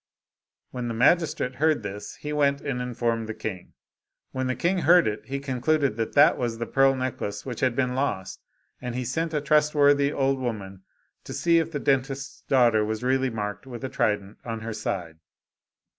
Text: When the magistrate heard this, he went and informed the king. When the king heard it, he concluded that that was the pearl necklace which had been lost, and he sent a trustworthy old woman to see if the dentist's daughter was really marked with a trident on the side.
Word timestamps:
When 0.71 0.87
the 0.87 0.95
magistrate 0.95 1.57
heard 1.57 1.83
this, 1.83 2.15
he 2.15 2.33
went 2.33 2.59
and 2.59 2.81
informed 2.81 3.29
the 3.29 3.35
king. 3.35 3.73
When 4.31 4.47
the 4.47 4.55
king 4.55 4.79
heard 4.79 5.05
it, 5.07 5.27
he 5.27 5.37
concluded 5.39 5.95
that 5.97 6.13
that 6.13 6.39
was 6.39 6.57
the 6.57 6.65
pearl 6.65 6.95
necklace 6.95 7.45
which 7.45 7.59
had 7.59 7.75
been 7.75 7.93
lost, 7.93 8.41
and 8.81 8.95
he 8.95 9.05
sent 9.05 9.31
a 9.31 9.41
trustworthy 9.41 10.11
old 10.11 10.39
woman 10.39 10.81
to 11.25 11.33
see 11.33 11.59
if 11.59 11.69
the 11.71 11.79
dentist's 11.79 12.41
daughter 12.47 12.83
was 12.83 13.03
really 13.03 13.29
marked 13.29 13.67
with 13.67 13.83
a 13.83 13.89
trident 13.89 14.39
on 14.43 14.63
the 14.63 14.73
side. 14.73 15.19